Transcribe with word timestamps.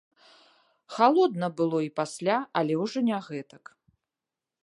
Халодна 0.95 1.49
было 1.59 1.77
і 1.89 1.91
пасля, 1.99 2.37
але 2.61 2.73
ўжо 2.83 2.99
не 3.09 3.17
гэтак. 3.27 3.63